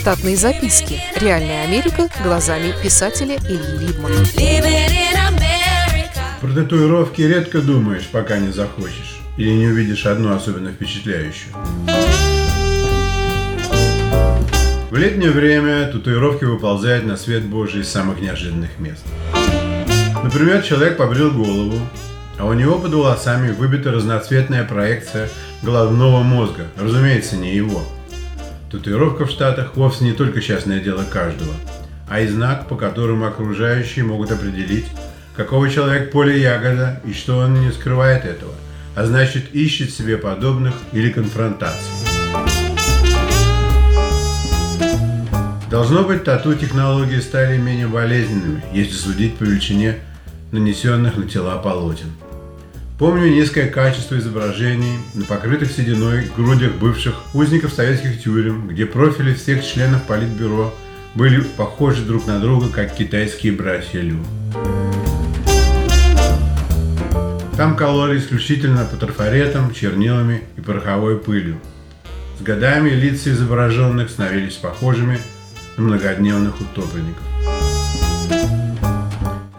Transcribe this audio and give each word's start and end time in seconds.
Штатные 0.00 0.34
записки. 0.34 0.98
Реальная 1.20 1.64
Америка 1.64 2.08
глазами 2.24 2.72
писателя 2.82 3.36
Ильи 3.36 3.86
Либмана. 3.86 4.16
Про 6.40 6.52
татуировки 6.54 7.20
редко 7.20 7.60
думаешь, 7.60 8.08
пока 8.10 8.38
не 8.38 8.50
захочешь. 8.50 9.20
Или 9.36 9.50
не 9.50 9.66
увидишь 9.66 10.06
одну 10.06 10.34
особенно 10.34 10.72
впечатляющую. 10.72 11.52
В 14.90 14.96
летнее 14.96 15.32
время 15.32 15.92
татуировки 15.92 16.46
выползают 16.46 17.04
на 17.04 17.18
свет 17.18 17.44
Божий 17.44 17.82
из 17.82 17.90
самых 17.90 18.22
неожиданных 18.22 18.78
мест. 18.78 19.04
Например, 20.24 20.62
человек 20.62 20.96
побрил 20.96 21.30
голову, 21.30 21.78
а 22.38 22.46
у 22.46 22.54
него 22.54 22.78
под 22.78 22.94
волосами 22.94 23.52
выбита 23.52 23.92
разноцветная 23.92 24.64
проекция 24.64 25.28
головного 25.62 26.22
мозга, 26.22 26.68
разумеется, 26.78 27.36
не 27.36 27.54
его. 27.54 27.84
Татуировка 28.70 29.26
в 29.26 29.30
Штатах 29.30 29.74
вовсе 29.74 30.04
не 30.04 30.12
только 30.12 30.40
частное 30.40 30.78
дело 30.78 31.02
каждого, 31.02 31.52
а 32.08 32.20
и 32.20 32.28
знак, 32.28 32.68
по 32.68 32.76
которому 32.76 33.26
окружающие 33.26 34.04
могут 34.04 34.30
определить, 34.30 34.86
какого 35.34 35.68
человек 35.68 36.12
поле 36.12 36.40
ягода 36.40 37.00
и 37.04 37.12
что 37.12 37.38
он 37.38 37.60
не 37.60 37.72
скрывает 37.72 38.24
этого, 38.24 38.52
а 38.94 39.06
значит 39.06 39.52
ищет 39.52 39.90
себе 39.90 40.16
подобных 40.18 40.74
или 40.92 41.10
конфронтаций. 41.10 41.90
Должно 45.68 46.04
быть, 46.04 46.22
тату-технологии 46.22 47.18
стали 47.18 47.58
менее 47.58 47.88
болезненными, 47.88 48.62
если 48.72 48.94
судить 48.94 49.36
по 49.36 49.42
величине 49.42 49.96
нанесенных 50.52 51.16
на 51.16 51.28
тела 51.28 51.58
полотен. 51.58 52.12
Помню 53.00 53.30
низкое 53.30 53.66
качество 53.66 54.18
изображений 54.18 54.98
на 55.14 55.24
покрытых 55.24 55.72
сединой 55.72 56.30
грудях 56.36 56.72
бывших 56.72 57.34
узников 57.34 57.72
советских 57.72 58.22
тюрем, 58.22 58.68
где 58.68 58.84
профили 58.84 59.32
всех 59.32 59.64
членов 59.64 60.02
Политбюро 60.02 60.74
были 61.14 61.40
похожи 61.40 62.04
друг 62.04 62.26
на 62.26 62.38
друга, 62.40 62.68
как 62.68 62.94
китайские 62.94 63.54
братья 63.54 64.02
Лю. 64.02 64.18
Там 67.56 67.74
кололи 67.74 68.18
исключительно 68.18 68.84
по 68.84 68.98
трафаретам, 68.98 69.72
чернилами 69.72 70.42
и 70.58 70.60
пороховой 70.60 71.16
пылью. 71.16 71.58
С 72.38 72.42
годами 72.42 72.90
лица 72.90 73.30
изображенных 73.30 74.10
становились 74.10 74.56
похожими 74.56 75.18
на 75.78 75.84
многодневных 75.84 76.60
утопленников. 76.60 77.22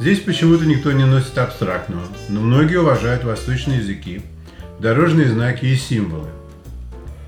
Здесь 0.01 0.19
почему-то 0.19 0.65
никто 0.65 0.91
не 0.91 1.05
носит 1.05 1.37
абстрактного, 1.37 2.01
но 2.27 2.41
многие 2.41 2.77
уважают 2.77 3.23
восточные 3.23 3.81
языки, 3.81 4.23
дорожные 4.79 5.29
знаки 5.29 5.65
и 5.65 5.75
символы. 5.75 6.27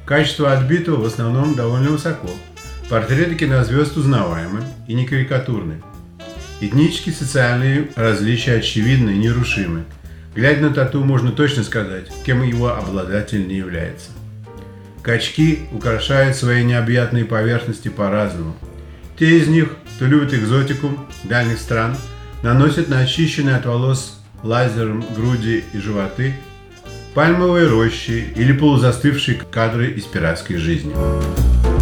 Качество 0.07 0.51
отбитого 0.51 1.03
в 1.03 1.05
основном 1.05 1.53
довольно 1.53 1.91
высоко. 1.91 2.31
Портреты 2.89 3.35
кинозвезд 3.35 3.95
узнаваемы 3.95 4.63
и 4.87 4.95
не 4.95 5.05
карикатурны. 5.05 5.83
Этнические 6.61 7.13
социальные 7.13 7.89
различия 7.95 8.55
очевидны 8.55 9.11
и 9.11 9.19
нерушимы. 9.19 9.83
Глядя 10.33 10.61
на 10.61 10.73
тату, 10.73 11.03
можно 11.03 11.31
точно 11.31 11.63
сказать, 11.63 12.11
кем 12.25 12.41
его 12.41 12.75
обладатель 12.75 13.47
не 13.47 13.57
является. 13.57 14.09
Качки 15.03 15.59
украшают 15.71 16.35
свои 16.35 16.63
необъятные 16.63 17.23
поверхности 17.23 17.89
по-разному– 17.89 18.57
те 19.17 19.37
из 19.37 19.47
них, 19.47 19.75
кто 19.95 20.05
любит 20.05 20.33
экзотику 20.33 20.97
дальних 21.23 21.59
стран, 21.59 21.95
наносят 22.43 22.89
на 22.89 22.99
очищенные 22.99 23.55
от 23.55 23.65
волос 23.65 24.19
лазером 24.43 25.03
груди 25.15 25.63
и 25.73 25.79
животы 25.79 26.35
пальмовые 27.15 27.67
рощи 27.67 28.33
или 28.35 28.53
полузастывшие 28.53 29.39
кадры 29.51 29.91
из 29.91 30.03
пиратской 30.03 30.57
жизни. 30.57 30.93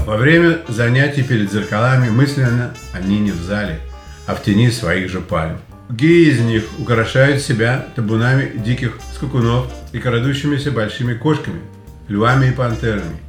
Во 0.05 0.17
время 0.17 0.59
занятий 0.67 1.23
перед 1.23 1.51
зеркалами 1.51 2.09
мысленно 2.09 2.73
они 2.93 3.19
не 3.19 3.31
в 3.31 3.41
зале, 3.41 3.79
а 4.27 4.35
в 4.35 4.43
тени 4.43 4.69
своих 4.71 5.09
же 5.09 5.21
пальм. 5.21 5.59
Геи 5.89 6.29
из 6.29 6.39
них 6.39 6.63
украшают 6.79 7.41
себя 7.41 7.85
табунами 7.95 8.51
диких 8.55 8.97
скакунов 9.13 9.67
и 9.91 9.99
крадущимися 9.99 10.71
большими 10.71 11.13
кошками, 11.15 11.61
львами 12.07 12.47
и 12.47 12.51
пантерами. 12.51 13.19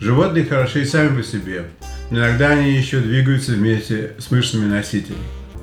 Животные 0.00 0.44
хороши 0.44 0.82
и 0.82 0.84
сами 0.84 1.16
по 1.16 1.22
себе, 1.22 1.64
Иногда 2.10 2.50
они 2.50 2.70
еще 2.70 3.00
двигаются 3.00 3.52
вместе 3.52 4.12
с 4.18 4.30
мышцами 4.30 4.66
носителей. 4.66 5.18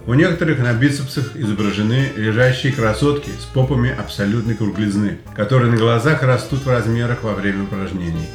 У 0.05 0.15
некоторых 0.15 0.59
на 0.59 0.73
бицепсах 0.73 1.37
изображены 1.37 2.11
лежащие 2.17 2.73
красотки 2.73 3.29
с 3.29 3.45
попами 3.45 3.89
абсолютной 3.89 4.53
круглизны, 4.55 5.19
которые 5.33 5.71
на 5.71 5.77
глазах 5.77 6.23
растут 6.23 6.65
в 6.65 6.69
размерах 6.69 7.23
во 7.23 7.33
время 7.33 7.63
упражнений. 7.63 8.27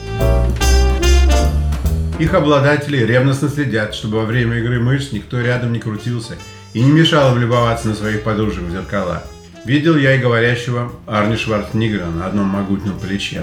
Их 2.18 2.32
обладатели 2.32 3.04
ревностно 3.04 3.50
следят, 3.50 3.94
чтобы 3.94 4.16
во 4.16 4.24
время 4.24 4.58
игры 4.58 4.80
мышц 4.80 5.12
никто 5.12 5.40
рядом 5.42 5.74
не 5.74 5.78
крутился 5.78 6.36
и 6.72 6.80
не 6.80 6.90
мешал 6.90 7.34
влюбоваться 7.34 7.88
на 7.88 7.94
своих 7.94 8.22
подружек 8.22 8.64
в 8.64 8.70
зеркала. 8.70 9.22
Видел 9.66 9.96
я 9.98 10.14
и 10.14 10.20
говорящего 10.20 10.90
Арни 11.06 11.36
Шварценеггера 11.36 12.06
на 12.06 12.26
одном 12.26 12.46
могутном 12.46 12.98
плече. 12.98 13.42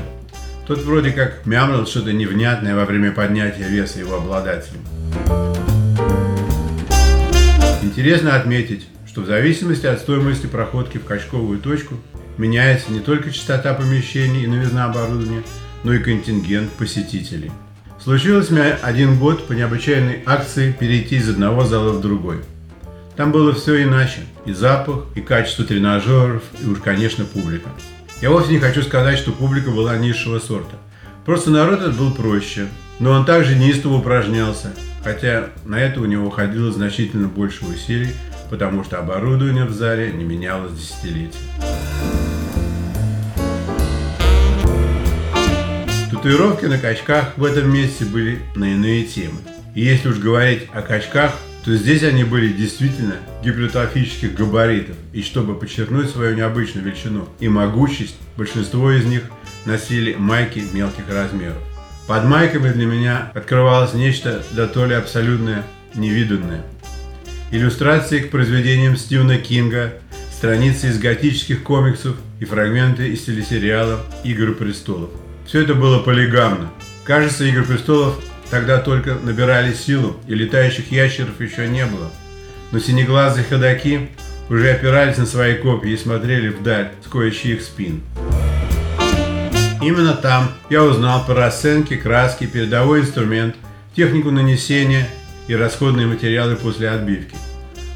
Тот 0.66 0.80
вроде 0.80 1.12
как 1.12 1.46
мямлил 1.46 1.86
что-то 1.86 2.12
невнятное 2.12 2.76
во 2.76 2.86
время 2.86 3.12
поднятия 3.12 3.68
веса 3.68 4.00
его 4.00 4.16
обладателем. 4.16 4.82
Интересно 7.96 8.36
отметить, 8.36 8.88
что 9.08 9.22
в 9.22 9.26
зависимости 9.26 9.86
от 9.86 10.02
стоимости 10.02 10.48
проходки 10.48 10.98
в 10.98 11.06
качковую 11.06 11.60
точку 11.60 11.96
меняется 12.38 12.92
не 12.92 13.00
только 13.00 13.32
частота 13.32 13.74
помещений 13.74 14.44
и 14.44 14.48
новизна 14.48 14.84
оборудования, 14.84 15.44
но 15.86 15.94
и 15.94 16.00
контингент 16.00 16.70
посетителей. 16.72 17.54
Случилось 18.04 18.50
мне 18.50 18.64
один 18.64 19.18
год 19.18 19.48
по 19.48 19.54
необычайной 19.54 20.22
акции 20.26 20.76
перейти 20.78 21.16
из 21.16 21.30
одного 21.30 21.64
зала 21.64 21.94
в 21.94 22.02
другой. 22.02 22.42
Там 23.16 23.32
было 23.32 23.54
все 23.54 23.82
иначе. 23.84 24.26
И 24.46 24.52
запах, 24.52 25.06
и 25.16 25.22
качество 25.22 25.64
тренажеров, 25.64 26.44
и 26.62 26.68
уж, 26.68 26.80
конечно, 26.80 27.24
публика. 27.24 27.70
Я 28.22 28.30
вовсе 28.30 28.52
не 28.52 28.60
хочу 28.60 28.82
сказать, 28.82 29.18
что 29.18 29.32
публика 29.32 29.72
была 29.72 29.96
низшего 29.96 30.40
сорта. 30.40 30.76
Просто 31.24 31.50
народ 31.50 31.80
этот 31.80 31.96
был 31.96 32.12
проще, 32.12 32.68
но 33.00 33.12
он 33.12 33.26
также 33.26 33.56
неистово 33.56 34.00
упражнялся, 34.00 34.74
хотя 35.06 35.52
на 35.66 35.80
это 35.80 36.02
у 36.02 36.06
него 36.06 36.26
уходило 36.26 36.72
значительно 36.72 37.28
больше 37.28 37.64
усилий, 37.66 38.10
потому 38.50 38.84
что 38.84 38.98
оборудование 38.98 39.66
в 39.66 39.72
зале 39.72 40.12
не 40.12 40.24
менялось 40.24 40.74
десятилетия. 40.74 41.38
Татуировки 46.10 46.66
на 46.66 46.80
качках 46.80 47.38
в 47.38 47.44
этом 47.44 47.72
месте 47.72 48.04
были 48.04 48.40
на 48.56 48.74
иные 48.74 49.04
темы. 49.04 49.38
И 49.76 49.82
если 49.82 50.10
уж 50.10 50.18
говорить 50.18 50.64
о 50.74 50.82
качках, 50.82 51.36
то 51.64 51.76
здесь 51.76 52.02
они 52.02 52.24
были 52.24 52.52
действительно 52.52 53.16
гипертрофических 53.44 54.34
габаритов, 54.34 54.96
и 55.14 55.22
чтобы 55.22 55.54
подчеркнуть 55.54 56.10
свою 56.10 56.36
необычную 56.36 56.84
величину 56.84 57.30
и 57.40 57.48
могучесть, 57.48 58.18
большинство 58.38 58.92
из 58.92 59.06
них 59.06 59.24
носили 59.66 60.16
майки 60.16 60.64
мелких 60.74 61.04
размеров. 61.10 61.58
Под 62.08 62.24
майками 62.26 62.70
для 62.72 62.86
меня 62.86 63.32
открывалось 63.34 63.94
нечто 63.94 64.44
да 64.52 64.68
то 64.68 64.86
ли 64.86 64.94
абсолютно 64.94 65.64
невиданное. 65.94 66.64
Иллюстрации 67.52 68.20
к 68.20 68.32
произведениям 68.32 68.98
Стивена 68.98 69.38
Кинга, 69.38 69.94
страницы 70.32 70.90
из 70.90 71.00
готических 71.00 71.64
комиксов 71.64 72.16
и 72.40 72.46
фрагменты 72.46 73.10
из 73.10 73.24
телесериала 73.24 74.02
«Игры 74.24 74.54
престолов». 74.54 75.10
Все 75.48 75.62
это 75.62 75.74
было 75.74 76.00
полигамно. 76.00 76.70
Кажется, 77.06 77.46
«Игры 77.46 77.64
престолов» 77.64 78.20
Тогда 78.50 78.78
только 78.78 79.16
набирали 79.16 79.74
силу, 79.74 80.18
и 80.28 80.36
летающих 80.36 80.92
ящеров 80.92 81.42
еще 81.42 81.68
не 81.68 81.86
было. 81.86 82.12
Но 82.72 82.80
синеглазые 82.80 83.44
ходаки 83.44 84.10
уже 84.50 84.72
опирались 84.72 85.18
на 85.18 85.26
свои 85.26 85.56
копья 85.56 85.90
и 85.90 85.98
смотрели 85.98 86.50
вдаль 86.50 86.92
с 87.04 87.10
кое-чьих 87.10 87.62
спин. 87.62 88.02
Именно 89.86 90.16
там 90.16 90.50
я 90.72 90.84
узнал 90.84 91.24
про 91.28 91.36
расценки, 91.36 91.96
краски, 91.96 92.48
передовой 92.48 93.02
инструмент, 93.02 93.56
технику 93.96 94.32
нанесения 94.32 95.08
и 95.48 95.56
расходные 95.56 96.08
материалы 96.08 96.56
после 96.56 96.90
отбивки. 96.90 97.36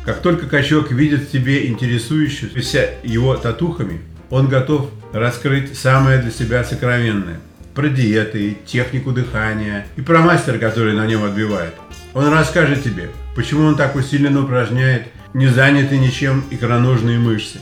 Как 0.06 0.22
только 0.22 0.46
качок 0.46 0.92
видит 0.92 1.22
в 1.22 1.32
тебе 1.32 1.66
интересующуюся 1.66 2.92
его 3.02 3.36
татухами, 3.36 4.02
он 4.30 4.50
готов 4.50 4.92
раскрыть 5.14 5.76
самое 5.76 6.20
для 6.20 6.30
себя 6.30 6.64
сокровенное 6.64 7.40
про 7.74 7.88
диеты, 7.90 8.60
технику 8.68 9.12
дыхания 9.12 9.88
и 9.96 10.02
про 10.02 10.20
мастера, 10.20 10.60
который 10.60 10.94
на 10.94 11.08
нем 11.08 11.24
отбивает. 11.24 11.74
Он 12.14 12.32
расскажет 12.32 12.84
тебе, 12.84 13.10
почему 13.36 13.66
он 13.66 13.76
так 13.76 13.96
усиленно 13.96 14.44
упражняет 14.44 15.08
не 15.34 15.48
занятые 15.48 16.00
ничем 16.00 16.44
икроножные 16.52 17.18
мышцы. 17.18 17.58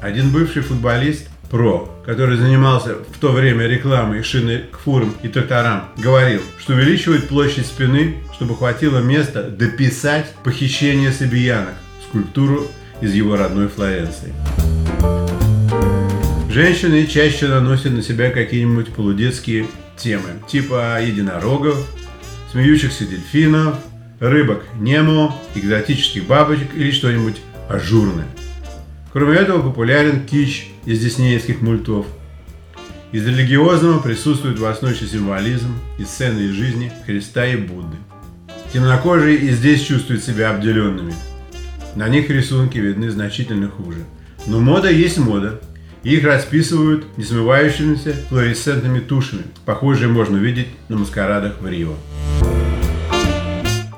Один 0.00 0.30
бывший 0.32 0.62
футболист, 0.62 1.28
про, 1.52 1.86
который 2.06 2.38
занимался 2.38 2.94
в 2.94 3.18
то 3.20 3.30
время 3.30 3.66
рекламой 3.66 4.22
шины 4.22 4.64
к 4.72 4.78
фурам 4.78 5.14
и 5.22 5.28
тракторам, 5.28 5.90
говорил, 5.98 6.40
что 6.58 6.72
увеличивает 6.72 7.28
площадь 7.28 7.66
спины, 7.66 8.16
чтобы 8.34 8.56
хватило 8.56 9.00
места 9.00 9.42
дописать 9.50 10.34
похищение 10.42 11.12
сабиянок, 11.12 11.74
скульптуру 12.08 12.66
из 13.02 13.12
его 13.12 13.36
родной 13.36 13.68
Флоренции. 13.68 14.32
Женщины 16.50 17.06
чаще 17.06 17.48
наносят 17.48 17.92
на 17.92 18.02
себя 18.02 18.30
какие-нибудь 18.30 18.88
полудетские 18.94 19.66
темы, 19.98 20.30
типа 20.48 21.02
единорогов, 21.02 21.86
смеющихся 22.50 23.04
дельфинов, 23.04 23.76
рыбок 24.20 24.64
Немо, 24.80 25.36
экзотических 25.54 26.26
бабочек 26.26 26.74
или 26.74 26.90
что-нибудь 26.92 27.42
ажурное. 27.68 28.26
Кроме 29.12 29.36
этого 29.36 29.60
популярен 29.60 30.24
кич 30.24 30.70
из 30.86 31.00
диснеевских 31.00 31.60
мультов. 31.60 32.06
Из 33.12 33.26
религиозного 33.26 33.98
присутствует 33.98 34.58
восточный 34.58 35.06
символизм 35.06 35.74
и 35.98 36.04
сцены 36.04 36.40
из 36.40 36.52
жизни 36.52 36.90
Христа 37.04 37.46
и 37.46 37.56
Будды. 37.56 37.98
Темнокожие 38.72 39.36
и 39.36 39.50
здесь 39.50 39.82
чувствуют 39.82 40.24
себя 40.24 40.48
обделенными. 40.48 41.12
На 41.94 42.08
них 42.08 42.30
рисунки 42.30 42.78
видны 42.78 43.10
значительно 43.10 43.68
хуже. 43.68 43.98
Но 44.46 44.60
мода 44.60 44.90
есть 44.90 45.18
мода. 45.18 45.60
Их 46.04 46.24
расписывают 46.24 47.04
несмывающимися 47.18 48.14
флуоресцентными 48.30 49.00
тушами. 49.00 49.42
Похожие 49.66 50.08
можно 50.08 50.38
увидеть 50.38 50.68
на 50.88 50.96
маскарадах 50.96 51.60
в 51.60 51.68
Рио. 51.68 51.96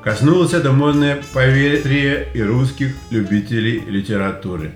Коснулось 0.03 0.53
это 0.53 0.73
модное 0.73 1.23
поверье 1.33 2.29
и 2.35 2.43
русских 2.43 2.95
любителей 3.11 3.81
литературы. 3.87 4.73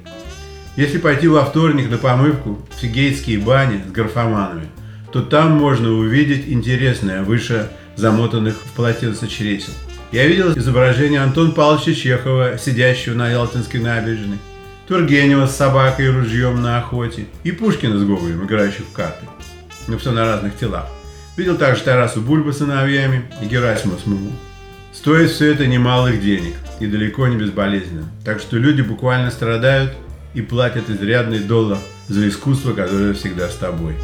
Если 0.78 0.98
пойти 0.98 1.26
во 1.26 1.44
вторник 1.44 1.90
на 1.90 1.98
помывку 1.98 2.64
в 2.70 2.80
фигейтские 2.80 3.40
бани 3.40 3.82
с 3.84 3.90
графоманами, 3.90 4.68
то 5.10 5.22
там 5.22 5.50
можно 5.50 5.90
увидеть 5.90 6.44
интересное 6.46 7.24
выше 7.24 7.68
замотанных 7.96 8.54
в 8.54 8.76
полотенце 8.76 9.26
чресел. 9.26 9.72
Я 10.12 10.28
видел 10.28 10.56
изображение 10.56 11.20
Антона 11.20 11.50
Павловича 11.50 11.94
Чехова, 11.94 12.58
сидящего 12.58 13.14
на 13.14 13.28
Ялтинской 13.28 13.80
набережной, 13.80 14.38
Тургенева 14.86 15.48
с 15.48 15.56
собакой 15.56 16.06
и 16.06 16.10
ружьем 16.10 16.62
на 16.62 16.78
охоте 16.78 17.24
и 17.42 17.50
Пушкина 17.50 17.98
с 17.98 18.04
Гоголем, 18.04 18.46
играющих 18.46 18.84
в 18.84 18.92
карты. 18.92 19.26
Но 19.88 19.98
все 19.98 20.12
на 20.12 20.26
разных 20.26 20.56
телах. 20.56 20.86
Видел 21.36 21.58
также 21.58 21.82
Тарасу 21.82 22.20
Бульбу 22.20 22.52
с 22.52 22.58
сыновьями 22.58 23.24
и 23.42 23.46
Герасима 23.46 23.98
с 23.98 24.06
Муму. 24.06 24.30
Стоит 24.92 25.30
все 25.30 25.52
это 25.52 25.66
немалых 25.66 26.22
денег 26.22 26.54
и 26.78 26.86
далеко 26.86 27.26
не 27.26 27.34
безболезненно. 27.34 28.08
Так 28.24 28.38
что 28.38 28.58
люди 28.58 28.82
буквально 28.82 29.32
страдают 29.32 29.92
и 30.38 30.42
платят 30.42 30.88
изрядный 30.88 31.40
доллар 31.40 31.78
за 32.06 32.28
искусство, 32.28 32.72
которое 32.72 33.12
всегда 33.12 33.48
с 33.48 33.56
тобой. 33.56 33.94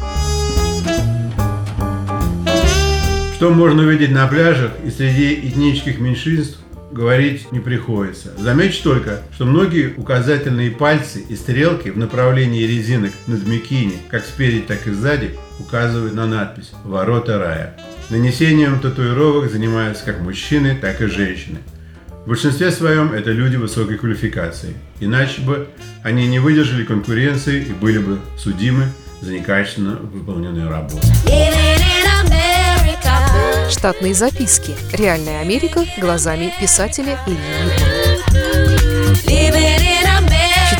Что 3.35 3.51
можно 3.51 3.83
увидеть 3.83 4.11
на 4.11 4.27
пляжах 4.27 4.71
и 4.85 4.89
среди 4.89 5.33
этнических 5.47 5.99
меньшинств, 5.99 6.59
говорить 6.91 7.51
не 7.53 7.61
приходится. 7.61 8.33
Замечу 8.37 8.83
только, 8.83 9.21
что 9.33 9.45
многие 9.45 9.93
указательные 9.95 10.71
пальцы 10.71 11.21
и 11.21 11.35
стрелки 11.35 11.89
в 11.89 11.97
направлении 11.97 12.63
резинок 12.63 13.11
над 13.27 13.39
бикини, 13.39 13.97
как 14.09 14.25
спереди, 14.25 14.61
так 14.67 14.85
и 14.87 14.91
сзади, 14.91 15.37
указывают 15.59 16.13
на 16.15 16.25
надпись 16.25 16.71
«Ворота 16.83 17.39
рая». 17.39 17.77
Нанесением 18.09 18.79
татуировок 18.79 19.49
занимаются 19.49 20.03
как 20.03 20.19
мужчины, 20.19 20.77
так 20.79 21.01
и 21.01 21.07
женщины. 21.07 21.59
В 22.25 22.29
большинстве 22.29 22.71
своем 22.71 23.13
это 23.13 23.31
люди 23.31 23.55
высокой 23.55 23.99
квалификации, 23.99 24.73
иначе 24.99 25.41
бы 25.41 25.67
они 26.03 26.27
не 26.27 26.39
выдержали 26.39 26.83
конкуренции 26.83 27.63
и 27.63 27.71
были 27.71 27.99
бы 27.99 28.17
судимы 28.35 28.87
за 29.21 29.31
некачественно 29.31 29.97
выполненную 29.97 30.67
работу. 30.67 31.05
Штатные 33.69 34.15
записки. 34.15 34.73
Реальная 34.93 35.41
Америка 35.41 35.85
глазами 35.99 36.51
писателя 36.59 37.19
Ильи 37.27 38.84